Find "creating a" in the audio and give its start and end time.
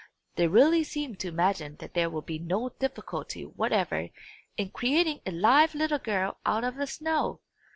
4.71-5.31